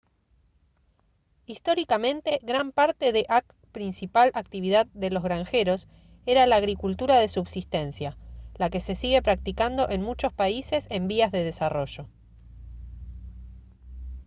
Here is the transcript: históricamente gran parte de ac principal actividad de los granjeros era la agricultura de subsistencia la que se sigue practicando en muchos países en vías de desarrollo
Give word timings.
históricamente 1.45 2.39
gran 2.41 2.71
parte 2.71 3.11
de 3.11 3.27
ac 3.29 3.45
principal 3.71 4.31
actividad 4.33 4.87
de 4.95 5.11
los 5.11 5.21
granjeros 5.21 5.87
era 6.25 6.47
la 6.47 6.55
agricultura 6.55 7.19
de 7.19 7.27
subsistencia 7.27 8.17
la 8.55 8.71
que 8.71 8.79
se 8.79 8.95
sigue 8.95 9.21
practicando 9.21 9.87
en 9.87 10.01
muchos 10.01 10.33
países 10.33 10.87
en 10.89 11.07
vías 11.07 11.31
de 11.31 11.43
desarrollo 11.43 12.07